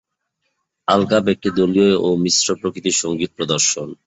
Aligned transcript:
আলকাপ 0.87 1.25
একটি 1.27 1.49
দলীয় 1.57 1.91
ও 1.97 2.09
মিশ্র 2.23 2.47
প্রকৃতির 2.61 2.99
সঙ্গীত 3.03 3.31
প্রদর্শন। 3.37 3.87